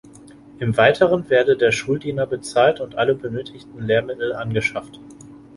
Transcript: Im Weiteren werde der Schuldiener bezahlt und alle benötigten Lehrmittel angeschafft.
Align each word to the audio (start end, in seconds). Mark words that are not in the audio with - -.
Im 0.57 0.75
Weiteren 0.77 1.29
werde 1.29 1.55
der 1.55 1.71
Schuldiener 1.71 2.25
bezahlt 2.25 2.79
und 2.79 2.95
alle 2.95 3.13
benötigten 3.13 3.83
Lehrmittel 3.85 4.33
angeschafft. 4.33 4.99